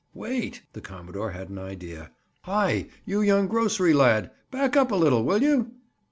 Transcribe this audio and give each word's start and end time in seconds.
"Wait!" 0.15 0.63
The 0.73 0.81
commodore 0.81 1.29
had 1.29 1.49
an 1.49 1.59
idea. 1.59 2.09
"Hi, 2.45 2.87
you 3.05 3.21
young 3.21 3.47
grocery 3.47 3.93
lad, 3.93 4.31
back 4.49 4.75
up 4.75 4.89
a 4.89 4.95
little, 4.95 5.23
will 5.23 5.43
you?" 5.43 5.73